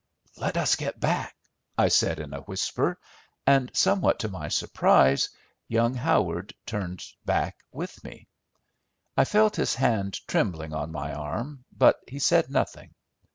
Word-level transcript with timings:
"Let 0.35 0.57
us 0.57 0.75
get 0.77 0.99
back," 0.99 1.35
I 1.77 1.87
said 1.89 2.17
in 2.19 2.33
a 2.33 2.39
whisper; 2.41 2.99
and, 3.45 3.69
somewhat 3.71 4.17
to 4.21 4.29
my 4.29 4.47
surprise, 4.47 5.29
young 5.67 5.93
Howard 5.93 6.55
turned 6.65 7.03
back 7.23 7.57
with 7.71 8.03
me. 8.03 8.27
I 9.15 9.25
felt 9.25 9.57
his 9.57 9.75
hand 9.75 10.19
trembling 10.27 10.73
on 10.73 10.91
my 10.91 11.13
arm, 11.13 11.65
but 11.77 11.97
he 12.07 12.17
said 12.17 12.49
nothing. 12.49 12.95